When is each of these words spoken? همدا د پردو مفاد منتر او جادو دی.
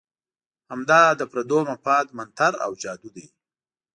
همدا 0.71 1.01
د 1.19 1.21
پردو 1.31 1.59
مفاد 1.71 2.05
منتر 2.17 2.53
او 2.65 2.71
جادو 2.81 3.09
دی. 3.15 3.25